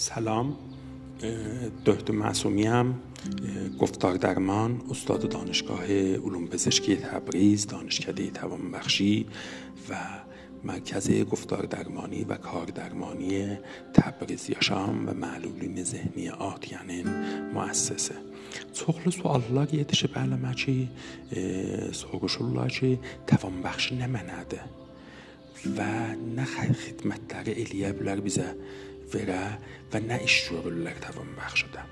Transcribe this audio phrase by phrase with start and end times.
[0.00, 0.56] سلام
[1.86, 2.94] دکتر معصومی هم
[3.80, 9.26] گفتار درمان استاد دانشگاه علوم پزشکی تبریز دانشکده توانبخشی
[9.90, 9.94] و
[10.64, 13.58] مرکز گفتار درمانی و کار درمانی
[13.94, 17.06] تبریز یاشام و معلولین ذهنی آتیانین
[17.54, 18.16] müəssisi.
[18.72, 20.76] Çoxlu suallar yetişib əlimə ki,
[21.36, 21.40] e,
[21.92, 22.90] soruşurlar ki,
[23.30, 24.64] tavanbəxşi nə mənadır?
[25.76, 25.94] Və
[26.36, 26.46] nə
[26.84, 28.48] xidmətləri eləyə bilər bizə
[29.14, 29.42] verə
[29.92, 31.84] və nə iş görürlər tavanbəxşidə?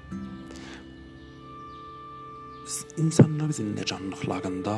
[3.01, 4.75] İnsanlar zindəcanlıqlarında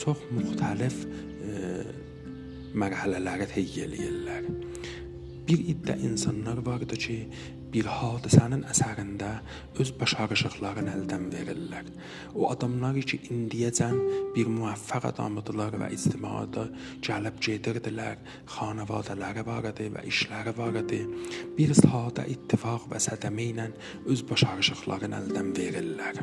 [0.00, 1.02] çox müxtəlif
[2.74, 4.48] mərhələləri təyi eləyirlər.
[5.44, 7.18] Bir iddə insanlar vardı ki,
[7.74, 9.30] bir hadisənin əsərində
[9.82, 11.88] öz başarışıqlarını əldən verirlər.
[12.38, 13.96] O adamlar ki, indiyəcən
[14.36, 16.68] bir müvəffəq adamdılar və ictimada
[17.04, 18.20] gəlib gedirdilər,
[18.54, 21.02] xanavadaları var idi və işləri var idi.
[21.58, 23.68] Bir sadə ittifaq və sədəmə ilə
[24.06, 26.22] öz başarışıqlarını əldən verirlər.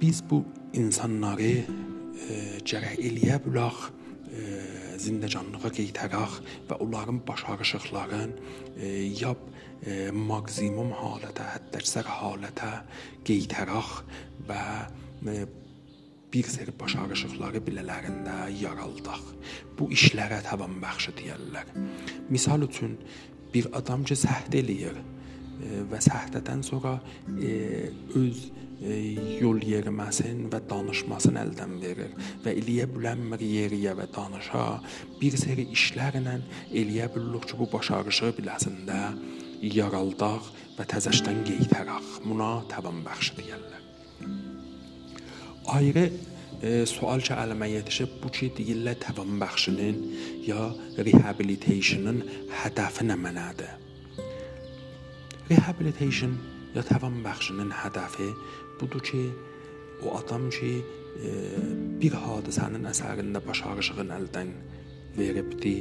[0.00, 0.42] Biz bu
[0.80, 1.64] insanları e,
[2.64, 3.82] gərək eləyə bilək
[4.32, 6.36] e, zindəcanlığa qeytərək
[6.68, 8.34] və onların başarışıqların
[8.76, 9.34] e, ya
[9.84, 12.72] e, maksimum halətə, həddəksər halətə
[13.28, 13.90] qeytərək
[14.48, 14.62] və
[15.32, 15.38] e,
[16.30, 19.32] bir seri başarışıqları bilələrində yaraldaq.
[19.78, 21.72] Bu işlərə tavan bəxşi deyirlər.
[22.30, 22.94] Misal üçün
[23.54, 25.00] bir adam ki səhv eləyir
[25.90, 26.94] və səhdədən sonra
[28.16, 28.38] öz
[28.80, 32.14] yol yeriməsin və danışmasın əldən verir
[32.44, 34.64] və eləyə bilənmir yeriyə və danışa
[35.20, 36.38] bir seri işlərlə
[36.72, 39.00] eləyə bilirik ki, bu başarışı biləsində
[39.60, 42.08] yaraldaq və təzəşdən qeytərək.
[42.24, 43.82] Buna təvan bəxş deyirlər.
[45.76, 46.06] Ayrı
[46.62, 50.00] e, sual ki əlimə yetişib bu ki deyirlər təvan bəxşinin
[50.48, 52.24] ya rehabilitationın
[52.62, 53.76] hədəfi nə mənadır?
[55.50, 56.38] Rehabilitation
[56.74, 58.30] ya təvan bəxşinin hədəfi
[58.80, 59.22] budur ki,
[60.04, 60.72] o adam ki,
[62.00, 64.52] bir hadisənin əsərində başarışığını əldən
[65.16, 65.74] veribdi,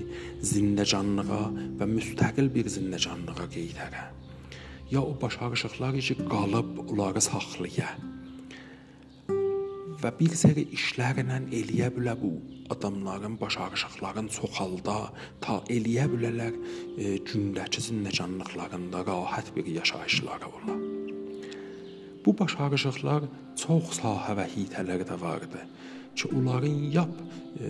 [0.51, 1.43] zindəcanlığa
[1.79, 4.05] və müstəqil bir zindəcanlığa qeytərə.
[4.89, 7.93] Ya o başarışıqlar ki, qalıb onları saxlaya
[9.99, 12.31] və bir seri işlərlə eləyə bilər bu
[12.73, 14.97] adamların başarışıqlarını çoxalda
[15.43, 20.75] ta eləyə bilərlər e, gündəki zindəcanlıqlarında rahat bir yaşayışları ola.
[22.25, 23.27] Bu başarışıqlar
[23.63, 25.63] çox sahə və hitələrdə vardı
[26.15, 27.15] ki, onların yap
[27.59, 27.69] e,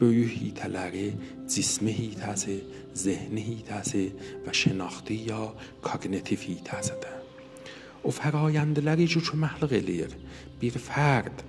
[0.00, 1.08] böyük hitələri
[1.48, 2.60] cismi hitəsi,
[2.94, 4.06] zehni hitəsi
[4.46, 5.42] və şənaxti ya
[5.84, 7.21] koqnitiv hitəsidir.
[8.02, 10.14] O fərayəndləri ki, köməklik eləyir.
[10.60, 11.44] Bir fərd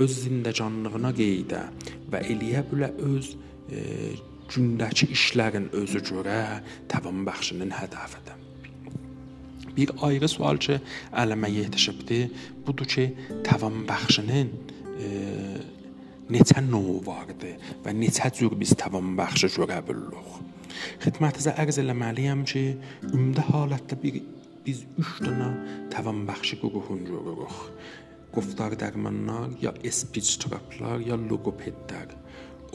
[0.00, 1.64] öz zindəcanlığına qeydə
[2.12, 3.32] və eləyə bilər öz
[3.70, 3.80] e,
[4.50, 6.38] gündəki işlərin özü görə
[6.90, 8.38] təvan bəxşinin hədəfidir.
[9.76, 10.80] Bir ayrı sual ki,
[11.22, 12.20] əlimə yetişibdi,
[12.66, 13.06] budur ki,
[13.46, 14.50] təvan bəxşinin
[14.96, 15.10] e,
[16.30, 20.36] neçə növ vardı və neçə cür biz təvan bəxşi görə bilirik.
[21.04, 22.64] Xidmətinizə ərz eləməliyəm ki,
[23.12, 24.20] ümdə halətdə bir
[24.70, 25.48] biz üç dənə
[25.90, 27.56] tavanbaxşı qoquhuncu oluruq.
[28.34, 32.12] Qoftar dərmanlar, ya SPC teraplar, ya logopedlər,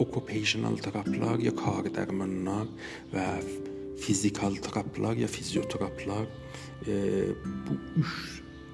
[0.04, 2.68] occupational teraplar, ya kar dərmanlar
[3.14, 3.28] və
[4.04, 6.28] fizikal teraplar, ya fizioteraplar
[6.84, 6.98] e,
[7.68, 8.18] bu üç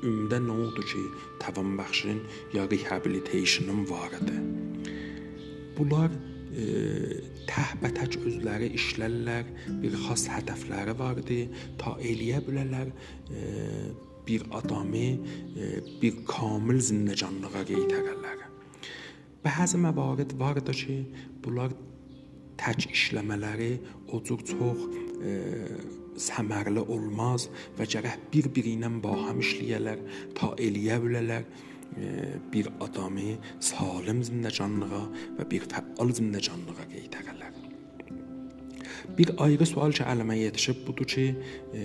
[0.09, 1.03] ümdə nə oldu ki,
[1.43, 2.23] tavanbaxşın
[2.57, 4.39] ya rehabilitationın var idi.
[5.77, 6.09] Bunlar
[7.51, 9.51] təhbətək özləri işlərlər,
[9.83, 11.41] bir xas hədəfləri vardı,
[11.79, 12.91] ta eləyə bilərlər
[14.27, 15.07] bir adamı
[16.01, 18.43] bir kamil zindəcanlığa qeytərərlər.
[19.41, 20.99] Bəzi məvarid vardır ki,
[21.41, 21.73] bunlar
[22.61, 23.71] tək işləmələri
[24.13, 24.83] o cür çox
[25.25, 25.31] e,
[26.21, 27.47] səmərli olmaz
[27.79, 30.03] və gərək bir-biri ilə baham işləyərlər
[30.37, 31.47] ta eləyə bilərlər
[32.53, 35.03] bir adamı salim zindəcanlığa
[35.39, 37.59] və bir fəal zindəcanlığa qeytərərlər.
[39.17, 41.25] Bir ayrı sual ki, əlimə yetişib budur ki,
[41.75, 41.83] e,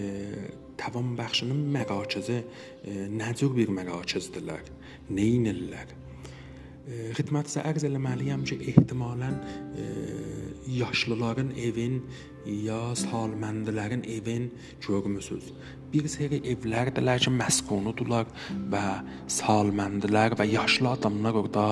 [0.79, 4.69] tavanbəxşinin mərakizi e, nə cür bir mərakizdirlər?
[5.11, 5.95] Neynirlər?
[6.87, 9.41] E, xidmətinizə ərz eləməliyəm ki, ehtimalən
[9.75, 9.89] e,
[10.67, 12.03] yaşlıların evin
[12.47, 14.51] ya salməndilərin evin
[14.87, 15.51] görmüsüz.
[15.93, 18.27] Bir seri evlərdilər ki, məskundurlar
[18.73, 18.85] və
[19.33, 21.67] salməndilər və yaşlı adamlar orada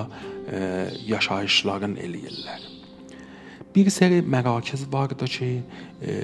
[0.51, 0.61] e,
[1.07, 2.71] yaşayışlarını eləyirlər.
[3.75, 5.51] Bir seri mərakiz vardı ki,
[6.03, 6.15] e,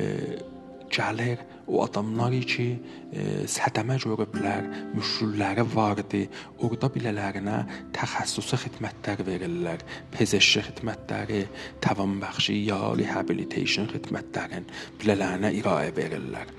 [0.92, 1.40] gəlir
[1.70, 2.66] o adamlar ki,
[3.14, 4.66] e, sədəmə görüblər,
[4.96, 6.22] müşkülləri vardı.
[6.66, 7.58] Orada bilələrinə
[7.96, 9.84] təxəssüsi xidmətlər verirlər.
[10.14, 11.44] Pezeşki xidmətləri,
[11.84, 14.66] tavanbəxşi ya rehabilitation xidmətlərin
[15.00, 16.54] bilələrinə irayə verirlər.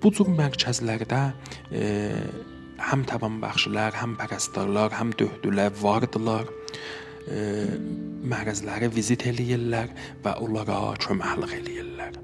[0.00, 1.20] Bu cür mərkəzlərdə
[1.76, 1.84] e,
[2.90, 6.48] həm tavanbəxşilər, həm pərəstarlar, həm döhdülər vardılar.
[7.30, 7.44] E,
[8.30, 9.92] mərəzləri vizit eləyirlər
[10.24, 12.19] və onlara köməklik eləyirlər.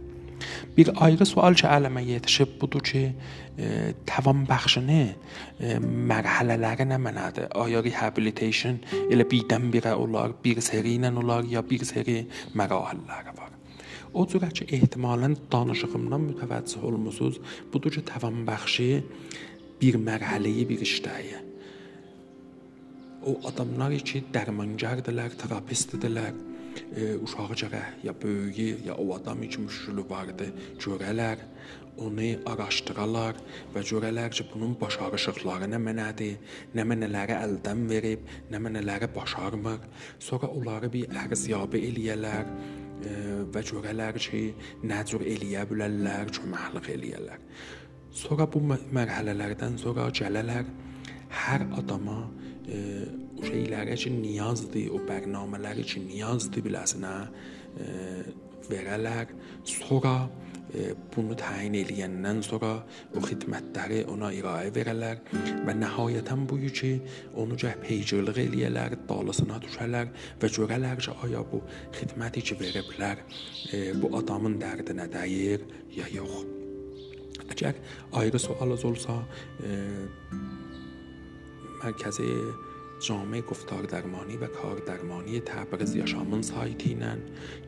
[0.77, 3.03] Bir ayrı sual ki, əlimə yetişib budur ki,
[3.57, 3.69] e,
[4.09, 7.47] tavanbəxşini e, mərhələləri nə mənadır?
[7.63, 12.19] Aya rehabilitation elə birdən-birə olar, bir seri ilə olar ya bir seri
[12.53, 13.55] mərahilləri var.
[14.13, 17.41] O cürə ki, ehtimalən danışığımdan mütəvəccüh olmusunuz,
[17.73, 18.91] budur ki, tavanbəxşi
[19.81, 21.41] bir mərhələyi bir işdəyi.
[23.27, 26.56] O adamlar ki, dərmangardırlar, terapistdirlər e,
[27.23, 30.51] uşağı gərək ya böyüyü, ya o adam ki müşkülü vardı,
[30.83, 31.43] görələr,
[31.97, 33.39] onu araşdıralar
[33.75, 36.37] və görələr ki, bunun başarışıqları nə mənədir,
[36.77, 39.81] nə mənələri əldən verib, nə mənələri başarmır.
[40.19, 42.51] Sonra onları bir ərziyyabı eləyələr
[43.55, 44.43] və görələr ki,
[44.85, 47.41] nə cür eləyə bilərlər, köməklik eləyərlər.
[48.17, 50.69] Sonra bu mərhələlərdən sonra gələrlər
[51.45, 52.23] hər adama
[52.67, 57.15] şeylərə ki niyazdır, o bərnamələri ki niyazdır biləsinə
[58.71, 59.31] verələr.
[59.67, 60.17] Sonra
[61.15, 62.73] bunu təyin eləyəndən sonra
[63.15, 65.21] o xidmətləri ona irayə verələr
[65.65, 66.91] və nəhayətən buyu ki,
[67.39, 70.11] onu gəh peyciliq eləyələr, dalısına düşələr
[70.43, 71.63] və görələr ki, aya bu
[71.95, 73.23] xidməti ki veriblər,
[74.03, 75.65] bu adamın dərdinə dəyir
[75.95, 76.43] ya yox.
[77.47, 77.79] Əgər
[78.19, 79.21] ayrı sualınız olsa,
[81.86, 82.30] e, mərkəzi
[83.02, 87.18] جامعه گفتار درمانی و کار درمانی تبریز yaşamın saytı ilə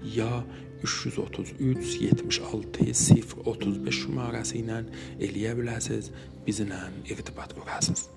[0.03, 0.43] ya
[0.83, 4.83] 333 76 0 35 şumarəsi ilə
[5.19, 6.11] eləyə bilərsiniz
[6.45, 8.16] bizlə irtibat qurasınız.